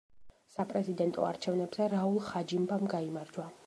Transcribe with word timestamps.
საპრეზიდენტო 0.53 1.27
არჩევნებზე 1.29 1.91
რაულ 1.97 2.21
ხაჯიმბამ 2.33 2.93
გაიმარჯვა. 2.97 3.53